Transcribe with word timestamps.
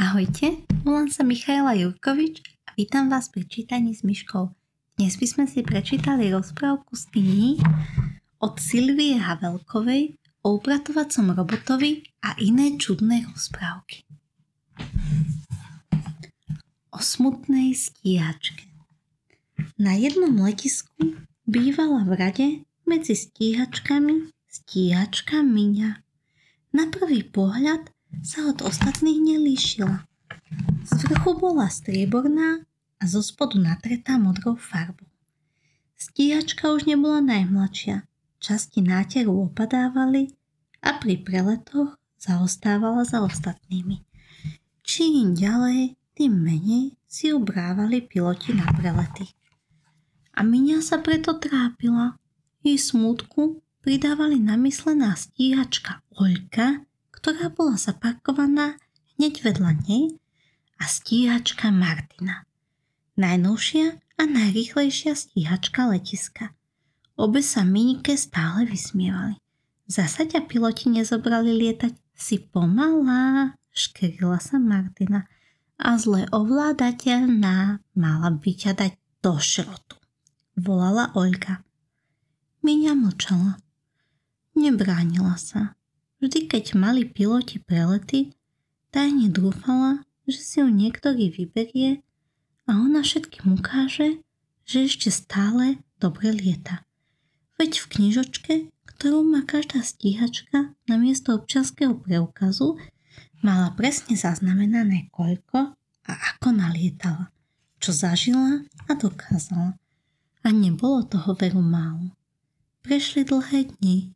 Ahojte, 0.00 0.64
volám 0.80 1.12
sa 1.12 1.20
Michaela 1.20 1.76
Jurkovič 1.76 2.40
a 2.64 2.72
vítam 2.72 3.12
vás 3.12 3.28
pri 3.28 3.44
čítaní 3.44 3.92
s 3.92 4.00
myškou. 4.00 4.48
Dnes 4.96 5.12
by 5.20 5.26
sme 5.28 5.44
si 5.44 5.60
prečítali 5.60 6.32
rozprávku 6.32 6.96
z 6.96 7.04
knihy 7.12 7.50
od 8.40 8.56
Silvie 8.56 9.20
Havelkovej 9.20 10.16
o 10.40 10.56
upratovacom 10.56 11.36
robotovi 11.36 12.00
a 12.24 12.32
iné 12.40 12.80
čudné 12.80 13.28
rozprávky. 13.28 14.08
O 16.96 16.98
smutnej 17.04 17.76
stíhačke. 17.76 18.72
Na 19.76 20.00
jednom 20.00 20.32
letisku 20.40 20.96
bývala 21.44 22.08
v 22.08 22.12
rade 22.16 22.48
medzi 22.88 23.12
stíhačkami 23.12 24.32
stíhačka 24.48 25.44
Miňa. 25.44 26.00
Na 26.72 26.88
prvý 26.88 27.20
pohľad 27.20 27.92
sa 28.20 28.50
od 28.50 28.60
ostatných 28.66 29.18
nelíšila. 29.22 30.04
Z 30.84 30.90
vrchu 31.06 31.38
bola 31.38 31.70
strieborná 31.70 32.66
a 32.98 33.02
zo 33.06 33.22
spodu 33.22 33.56
natretá 33.56 34.18
modrou 34.18 34.58
farbou. 34.58 35.08
Stíhačka 36.00 36.72
už 36.72 36.88
nebola 36.88 37.20
najmladšia, 37.20 38.08
časti 38.40 38.80
náteru 38.80 39.52
opadávali 39.52 40.32
a 40.80 40.96
pri 40.96 41.20
preletoch 41.20 42.00
zaostávala 42.16 43.04
za 43.04 43.20
ostatnými. 43.20 44.00
Čím 44.80 45.36
ďalej, 45.36 46.00
tým 46.16 46.32
menej 46.40 46.96
si 47.04 47.32
ubrávali 47.32 48.04
piloti 48.04 48.52
na 48.56 48.66
prelety. 48.74 49.28
A 50.36 50.40
Miňa 50.40 50.80
sa 50.80 51.00
preto 51.04 51.36
trápila. 51.36 52.16
Jej 52.60 52.92
smutku 52.92 53.60
pridávali 53.80 54.40
namyslená 54.40 55.16
stíhačka 55.16 56.04
Oľka 56.16 56.84
ktorá 57.20 57.52
bola 57.52 57.76
zaparkovaná 57.76 58.80
hneď 59.20 59.44
vedľa 59.44 59.84
nej 59.84 60.16
a 60.80 60.88
stíhačka 60.88 61.68
Martina. 61.68 62.48
Najnovšia 63.20 64.00
a 64.16 64.22
najrýchlejšia 64.24 65.12
stíhačka 65.12 65.92
letiska. 65.92 66.56
Obe 67.20 67.44
sa 67.44 67.68
Minike 67.68 68.16
stále 68.16 68.64
vysmievali. 68.64 69.36
Zasa 69.84 70.24
ťa 70.24 70.48
piloti 70.48 70.88
nezobrali 70.88 71.52
lietať, 71.52 71.92
si 72.16 72.40
pomalá, 72.40 73.52
škrila 73.76 74.40
sa 74.40 74.56
Martina 74.56 75.28
a 75.76 76.00
zle 76.00 76.24
ovládateľná 76.32 77.84
mala 77.92 78.28
by 78.32 78.52
ťa 78.56 78.72
dať 78.76 78.92
do 79.20 79.36
šrotu. 79.36 80.00
Volala 80.56 81.12
Oľka. 81.12 81.60
Miňa 82.64 82.92
mlčala. 82.96 83.60
Nebránila 84.56 85.36
sa. 85.36 85.79
Vždy, 86.20 86.52
keď 86.52 86.76
mali 86.76 87.08
piloti 87.08 87.56
prelety, 87.56 88.36
tajne 88.92 89.32
dúfala, 89.32 90.04
že 90.28 90.40
si 90.44 90.56
ju 90.60 90.68
niektorý 90.68 91.32
vyberie 91.32 92.04
a 92.68 92.76
ona 92.76 93.00
všetkým 93.00 93.56
ukáže, 93.56 94.20
že 94.68 94.84
ešte 94.84 95.08
stále 95.08 95.80
dobre 95.96 96.28
lieta. 96.30 96.84
Veď 97.56 97.80
v 97.80 97.86
knižočke, 97.96 98.54
ktorú 98.84 99.24
má 99.24 99.48
každá 99.48 99.80
stíhačka 99.80 100.76
na 100.84 100.94
miesto 101.00 101.32
občanského 101.32 101.96
preukazu, 101.96 102.76
mala 103.40 103.72
presne 103.72 104.12
zaznamenané 104.12 105.08
koľko 105.16 105.72
a 106.04 106.12
ako 106.36 106.52
nalietala, 106.52 107.32
čo 107.80 107.96
zažila 107.96 108.68
a 108.88 108.92
dokázala. 108.92 109.80
A 110.44 110.48
nebolo 110.52 111.00
toho 111.04 111.32
veru 111.32 111.64
málo. 111.64 112.12
Prešli 112.84 113.24
dlhé 113.24 113.72
dni, 113.76 114.12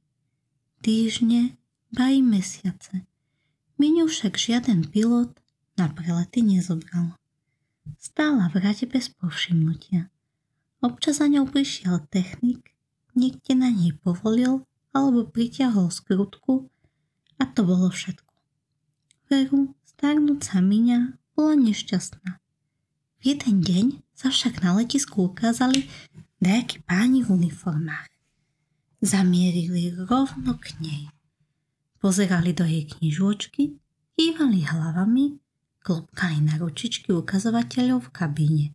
týždne 0.85 1.57
ba 1.95 2.11
mesiace. 2.11 3.07
Miňu 3.79 4.11
však 4.11 4.35
žiaden 4.35 4.91
pilot 4.91 5.31
na 5.79 5.87
prelety 5.87 6.43
nezobral. 6.43 7.15
Stála 8.03 8.51
v 8.51 8.59
rade 8.59 8.83
bez 8.91 9.15
povšimnutia. 9.15 10.11
Občas 10.83 11.23
za 11.23 11.31
ňou 11.31 11.47
prišiel 11.47 12.03
technik, 12.11 12.75
niekde 13.15 13.55
na 13.55 13.71
nej 13.71 13.95
povolil 13.95 14.67
alebo 14.91 15.23
pritiahol 15.23 15.95
skrutku 15.95 16.67
a 17.39 17.47
to 17.47 17.63
bolo 17.63 17.95
všetko. 17.95 18.35
Veru, 19.31 19.79
starnúca 19.87 20.59
Miňa 20.59 21.15
bola 21.39 21.55
nešťastná. 21.55 22.43
V 23.23 23.23
jeden 23.23 23.63
deň 23.63 23.87
sa 24.19 24.35
však 24.35 24.67
na 24.67 24.75
letisku 24.77 25.31
ukázali 25.31 25.87
nejakí 26.43 26.83
páni 26.85 27.23
v 27.23 27.39
uniformách. 27.39 28.11
Zamierili 28.99 29.95
rovno 29.95 30.59
k 30.59 30.75
nej. 30.83 31.14
Pozerali 32.05 32.53
do 32.53 32.69
jej 32.69 32.85
knižočky, 32.85 33.81
kývali 34.13 34.61
hlavami, 34.69 35.41
klopkali 35.81 36.37
na 36.45 36.61
ručičky 36.61 37.09
ukazovateľov 37.17 38.05
v 38.05 38.11
kabíne. 38.13 38.67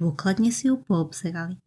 Dôkladne 0.00 0.48
si 0.48 0.72
ju 0.72 0.80
poobzerali. 0.80 1.60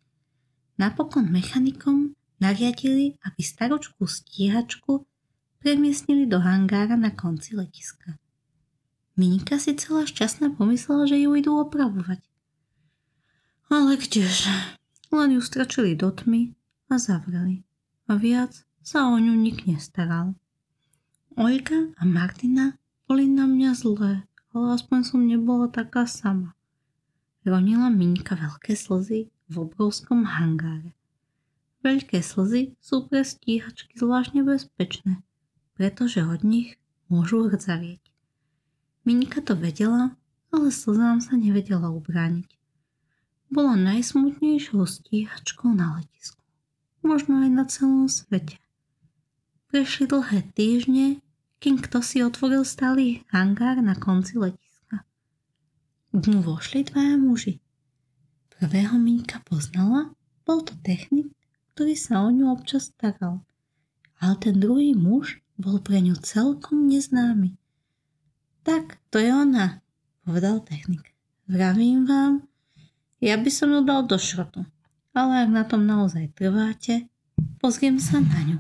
Napokon 0.82 1.30
mechanikom 1.30 2.18
nariadili, 2.42 3.22
aby 3.22 3.38
staročku 3.38 4.10
stíhačku 4.10 5.06
premiestnili 5.62 6.26
do 6.26 6.42
hangára 6.42 6.98
na 6.98 7.14
konci 7.14 7.54
letiska. 7.54 8.18
Minika 9.14 9.62
si 9.62 9.78
celá 9.78 10.10
šťastná 10.10 10.58
pomyslela, 10.58 11.06
že 11.06 11.22
ju 11.22 11.38
idú 11.38 11.54
opravovať. 11.62 12.18
Ale 13.70 13.94
kdeže, 13.94 14.82
len 15.14 15.38
ju 15.38 15.42
strčili 15.46 15.94
do 15.94 16.10
tmy 16.10 16.58
a 16.90 16.98
zavreli. 16.98 17.62
A 18.10 18.18
viac 18.18 18.66
sa 18.82 19.06
o 19.06 19.22
ňu 19.22 19.38
nik 19.38 19.70
nestaral. 19.70 20.34
Olga 21.40 21.96
a 21.96 22.04
Martina 22.04 22.76
boli 23.08 23.24
na 23.24 23.48
mňa 23.48 23.72
zlé, 23.72 24.28
ale 24.52 24.66
aspoň 24.76 25.00
som 25.08 25.24
nebola 25.24 25.72
taká 25.72 26.04
sama. 26.04 26.60
Ronila 27.48 27.88
Miňka 27.88 28.36
veľké 28.36 28.76
slzy 28.76 29.32
v 29.32 29.56
obrovskom 29.56 30.28
hangáre. 30.28 30.92
Veľké 31.88 32.20
slzy 32.20 32.76
sú 32.84 33.08
pre 33.08 33.24
stíhačky 33.24 33.96
zvlášť 33.96 34.44
nebezpečné, 34.44 35.24
pretože 35.80 36.20
od 36.20 36.44
nich 36.44 36.76
môžu 37.08 37.48
hrdzavieť. 37.48 38.04
Miňka 39.08 39.40
to 39.40 39.56
vedela, 39.56 40.20
ale 40.52 40.68
slzám 40.68 41.24
sa 41.24 41.40
nevedela 41.40 41.96
ubrániť. 41.96 42.52
Bola 43.48 43.80
najsmutnejšou 43.80 44.84
stíhačkou 44.84 45.72
na 45.72 45.96
letisku. 46.04 46.44
Možno 47.08 47.40
aj 47.40 47.50
na 47.56 47.64
celom 47.72 48.12
svete. 48.12 48.60
Prešli 49.72 50.04
dlhé 50.04 50.52
týždne, 50.52 51.24
kým 51.64 51.80
kto 51.80 52.04
si 52.04 52.20
otvoril 52.20 52.68
stály 52.68 53.24
hangár 53.32 53.80
na 53.80 53.96
konci 53.96 54.36
letiska. 54.36 55.08
Dnu 56.12 56.44
vošli 56.44 56.84
dvaja 56.84 57.16
muži. 57.16 57.64
Prvého 58.52 59.00
Miňka 59.00 59.40
poznala, 59.48 60.12
bol 60.44 60.60
to 60.60 60.76
technik, 60.84 61.32
ktorý 61.72 61.96
sa 61.96 62.20
o 62.20 62.36
ňu 62.36 62.52
občas 62.52 62.92
staral. 62.92 63.48
Ale 64.20 64.36
ten 64.44 64.60
druhý 64.60 64.92
muž 64.92 65.40
bol 65.56 65.80
pre 65.80 66.04
ňu 66.04 66.20
celkom 66.20 66.92
neznámy. 66.92 67.56
Tak, 68.68 69.00
to 69.08 69.24
je 69.24 69.32
ona, 69.32 69.80
povedal 70.28 70.60
technik. 70.68 71.16
Vravím 71.48 72.04
vám, 72.04 72.44
ja 73.24 73.40
by 73.40 73.48
som 73.48 73.72
ju 73.72 73.88
dal 73.88 74.04
do 74.04 74.20
šrotu. 74.20 74.68
Ale 75.16 75.48
ak 75.48 75.50
na 75.56 75.64
tom 75.64 75.88
naozaj 75.88 76.28
trváte, 76.36 77.08
pozriem 77.64 78.04
sa 78.04 78.20
na 78.20 78.40
ňu. 78.52 78.60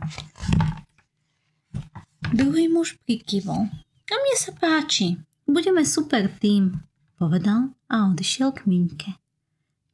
Druhý 2.31 2.72
muž 2.72 2.96
prikyvol. 3.03 3.68
A 4.08 4.14
mne 4.16 4.36
sa 4.40 4.56
páči. 4.56 5.19
Budeme 5.44 5.84
super 5.84 6.31
tým, 6.40 6.80
povedal 7.19 7.75
a 7.92 8.08
odišiel 8.08 8.56
k 8.56 8.72
Miňke. 8.72 9.19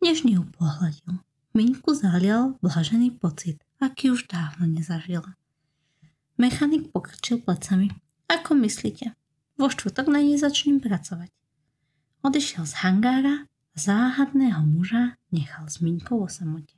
Nežne 0.06 0.38
ju 0.38 0.44
pohľadil. 0.54 1.18
Miňku 1.58 1.98
zalial 1.98 2.54
blažený 2.62 3.18
pocit, 3.18 3.58
aký 3.82 4.14
už 4.14 4.30
dávno 4.30 4.70
nezažila. 4.70 5.34
Mechanik 6.38 6.94
pokrčil 6.94 7.42
plecami. 7.42 7.90
Ako 8.30 8.54
myslíte? 8.54 9.18
Vo 9.58 9.74
štvrtok 9.74 10.06
na 10.06 10.22
nej 10.22 10.38
začnem 10.38 10.78
pracovať. 10.78 11.34
Odišiel 12.22 12.70
z 12.70 12.86
hangára 12.86 13.50
a 13.50 13.76
záhadného 13.82 14.62
muža 14.62 15.18
nechal 15.34 15.66
s 15.66 15.82
Miňkou 15.82 16.22
o 16.22 16.30
samote. 16.30 16.78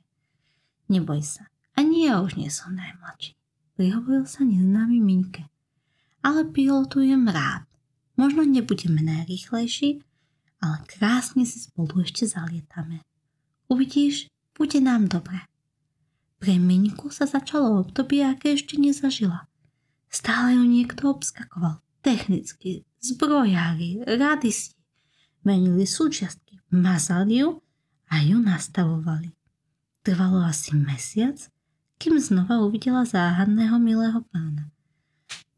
Neboj 0.88 1.20
sa, 1.20 1.52
ani 1.76 2.08
ja 2.08 2.24
už 2.24 2.40
nie 2.40 2.48
som 2.48 2.72
najmladší 2.72 3.36
prihovoril 3.80 4.28
sa 4.28 4.44
neznámy 4.44 5.00
Minke. 5.00 5.48
Ale 6.20 6.44
pilotujem 6.44 7.28
rád. 7.28 7.64
Možno 8.20 8.44
nebudeme 8.44 9.00
najrýchlejší, 9.00 10.04
ale 10.60 10.76
krásne 10.84 11.48
si 11.48 11.56
spolu 11.56 12.04
ešte 12.04 12.28
zalietame. 12.28 13.00
Uvidíš, 13.72 14.28
bude 14.52 14.76
nám 14.84 15.08
dobre. 15.08 15.48
Pre 16.40 16.56
Miňku 16.56 17.08
sa 17.08 17.24
začalo 17.24 17.80
obdobie, 17.80 18.24
aké 18.24 18.56
ešte 18.56 18.76
nezažila. 18.76 19.48
Stále 20.12 20.60
ju 20.60 20.64
niekto 20.68 21.12
obskakoval. 21.12 21.80
Technicky, 22.00 22.84
zbrojári, 23.00 24.04
radisti. 24.04 24.76
Menili 25.44 25.88
súčiastky, 25.88 26.60
mazali 26.72 27.44
ju 27.44 27.60
a 28.12 28.20
ju 28.20 28.36
nastavovali. 28.40 29.32
Trvalo 30.04 30.44
asi 30.44 30.76
mesiac, 30.76 31.36
kým 32.00 32.16
znova 32.20 32.64
uvidela 32.64 33.04
záhadného 33.04 33.76
milého 33.76 34.20
pána. 34.32 34.72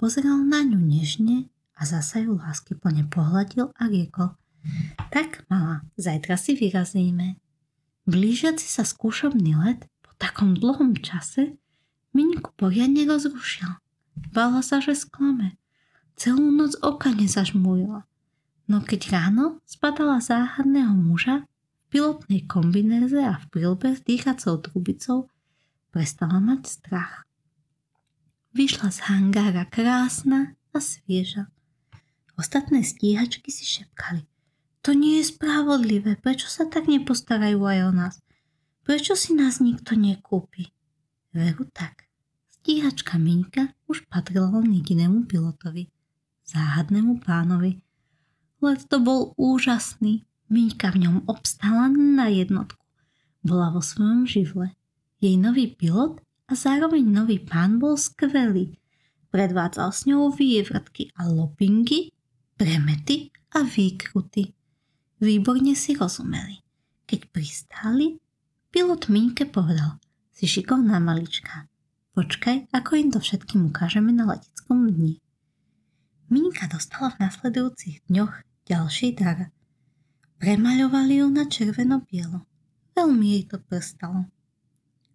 Pozeral 0.02 0.42
na 0.42 0.66
ňu 0.66 0.82
nežne 0.82 1.46
a 1.78 1.86
zasa 1.86 2.18
ju 2.26 2.34
lásky 2.34 2.74
plne 2.74 3.06
pohľadil 3.06 3.70
a 3.70 3.86
riekol 3.86 4.34
Tak, 5.14 5.46
malá, 5.46 5.86
zajtra 5.94 6.34
si 6.34 6.58
vyrazíme. 6.58 7.38
Blížiaci 8.10 8.66
sa 8.66 8.82
skúšobný 8.82 9.54
let 9.54 9.86
po 10.02 10.10
takom 10.18 10.58
dlhom 10.58 10.98
čase 10.98 11.54
Miňku 12.18 12.50
poriadne 12.58 13.06
rozrušil. 13.06 13.78
Bala 14.34 14.58
sa, 14.66 14.82
že 14.82 14.98
sklame. 14.98 15.54
Celú 16.18 16.50
noc 16.50 16.74
oka 16.82 17.14
nezažmúrila. 17.14 18.02
No 18.66 18.82
keď 18.82 19.06
ráno 19.14 19.62
spadala 19.70 20.18
záhadného 20.18 20.98
muža 20.98 21.46
v 21.46 21.94
pilotnej 21.94 22.42
kombinéze 22.50 23.22
a 23.22 23.38
v 23.38 23.46
prílbe 23.54 23.94
s 23.94 24.02
dýchacou 24.02 24.66
trubicou, 24.66 25.30
prestala 25.94 26.42
mať 26.42 26.66
strach. 26.66 27.22
Vyšla 28.52 28.92
z 28.92 29.08
hangára 29.08 29.64
krásna 29.64 30.52
a 30.76 30.78
svieža. 30.78 31.48
Ostatné 32.36 32.84
stíhačky 32.84 33.48
si 33.48 33.64
šepkali. 33.64 34.28
To 34.84 34.92
nie 34.92 35.24
je 35.24 35.32
spravodlivé, 35.32 36.20
prečo 36.20 36.52
sa 36.52 36.68
tak 36.68 36.84
nepostarajú 36.84 37.64
aj 37.64 37.78
o 37.88 37.92
nás? 37.96 38.14
Prečo 38.84 39.16
si 39.16 39.32
nás 39.32 39.56
nikto 39.64 39.96
nekúpi? 39.96 40.68
Veru 41.32 41.64
tak. 41.72 42.04
Stíhačka 42.60 43.16
Miňka 43.16 43.72
už 43.88 44.04
patrila 44.12 44.52
len 44.60 44.68
jedinému 44.84 45.24
pilotovi, 45.24 45.88
záhadnému 46.44 47.24
pánovi. 47.24 47.80
Let 48.60 48.84
to 48.84 49.00
bol 49.00 49.32
úžasný. 49.40 50.28
Miňka 50.52 50.92
v 50.92 51.08
ňom 51.08 51.16
obstála 51.24 51.88
na 51.88 52.28
jednotku. 52.28 52.84
Bola 53.40 53.72
vo 53.72 53.80
svojom 53.80 54.28
živle. 54.28 54.76
Jej 55.24 55.40
nový 55.40 55.72
pilot 55.72 56.20
a 56.48 56.52
zároveň 56.56 57.04
nový 57.06 57.38
pán 57.38 57.78
bol 57.78 57.94
skvelý. 57.98 58.78
Predvádzal 59.30 59.90
s 59.92 60.04
ňou 60.08 60.32
vývratky 60.32 61.12
a 61.16 61.28
lopingy, 61.28 62.12
premety 62.56 63.32
a 63.52 63.64
výkruty. 63.64 64.52
Výborne 65.22 65.72
si 65.78 65.94
rozumeli. 65.94 66.60
Keď 67.06 67.20
pristáli, 67.30 68.18
pilot 68.72 69.12
Miňke 69.12 69.46
povedal– 69.46 69.98
si 70.42 70.50
šikovná 70.58 70.98
malička. 70.98 71.70
Počkaj, 72.18 72.74
ako 72.74 72.90
im 72.98 73.08
to 73.14 73.22
všetkým 73.22 73.70
ukážeme 73.70 74.10
na 74.10 74.26
leteckom 74.26 74.90
dni. 74.90 75.22
Minka 76.26 76.66
dostala 76.66 77.14
v 77.14 77.30
nasledujúcich 77.30 78.02
dňoch 78.10 78.42
ďalší 78.66 79.14
dar. 79.14 79.54
Premaľovali 80.42 81.22
ju 81.22 81.26
na 81.30 81.46
červeno-bielo. 81.46 82.42
Veľmi 82.98 83.38
jej 83.38 83.44
to 83.46 83.62
prstalo. 83.62 84.26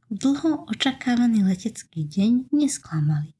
Dlho 0.07 0.63
očakávaný 0.71 1.43
letecký 1.43 2.07
deň 2.07 2.55
nesklamali. 2.55 3.35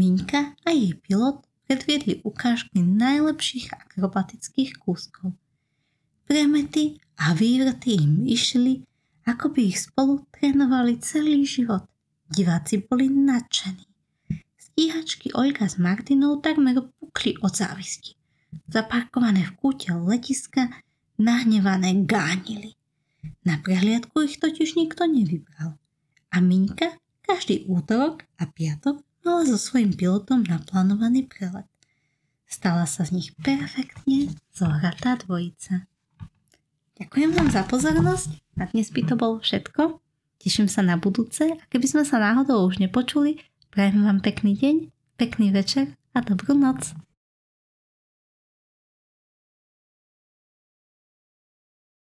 Minka 0.00 0.56
a 0.64 0.72
jej 0.72 0.96
pilot 0.96 1.44
predviedli 1.68 2.24
ukážky 2.24 2.80
najlepších 2.80 3.76
akrobatických 3.76 4.80
kúskov. 4.80 5.36
Premety 6.24 6.96
a 7.20 7.36
vývrty 7.36 8.00
im 8.00 8.24
išli 8.24 8.88
ako 9.28 9.52
by 9.52 9.60
ich 9.68 9.84
spolu 9.84 10.24
trénovali 10.32 10.96
celý 11.04 11.44
život. 11.44 11.84
Diváci 12.24 12.80
boli 12.80 13.12
nadšení. 13.12 13.84
Stíhačky 14.56 15.36
Olga 15.36 15.68
s 15.68 15.76
Martinou 15.76 16.40
takmer 16.40 16.88
pukli 16.96 17.36
od 17.44 17.52
závisti. 17.52 18.16
Zaparkované 18.64 19.44
v 19.44 19.52
kúte 19.60 19.92
letiska 19.92 20.72
nahnevané 21.20 22.00
gánili. 22.08 22.80
Na 23.44 23.60
prehliadku 23.60 24.24
ich 24.24 24.40
totiž 24.40 24.80
nikto 24.80 25.04
nevybral. 25.04 25.81
A 26.32 26.40
Miňka 26.40 26.96
každý 27.20 27.68
útorok 27.68 28.24
a 28.40 28.48
piatok 28.48 29.04
mala 29.20 29.44
so 29.44 29.60
svojím 29.60 29.92
pilotom 29.92 30.42
naplánovaný 30.48 31.28
prelet. 31.28 31.68
Stala 32.48 32.88
sa 32.88 33.04
z 33.04 33.20
nich 33.20 33.28
perfektne 33.40 34.32
zohratá 34.52 35.20
dvojica. 35.20 35.88
Ďakujem 36.96 37.30
vám 37.36 37.48
za 37.52 37.64
pozornosť. 37.68 38.40
Na 38.56 38.68
dnes 38.68 38.92
by 38.92 39.00
to 39.08 39.14
bolo 39.16 39.40
všetko. 39.40 40.00
Teším 40.40 40.68
sa 40.68 40.80
na 40.80 40.96
budúce 40.96 41.52
a 41.52 41.64
keby 41.68 41.86
sme 41.86 42.04
sa 42.04 42.18
náhodou 42.18 42.66
už 42.66 42.82
nepočuli, 42.82 43.40
prajem 43.70 44.02
vám 44.02 44.24
pekný 44.24 44.58
deň, 44.58 44.76
pekný 45.20 45.54
večer 45.54 45.94
a 46.12 46.20
dobrú 46.20 46.56
noc. 46.56 46.96